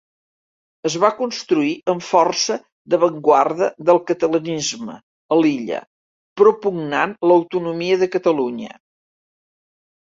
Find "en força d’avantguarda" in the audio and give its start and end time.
1.93-3.69